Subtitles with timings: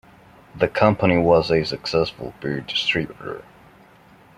[0.55, 3.43] The company was a successful beer distributor.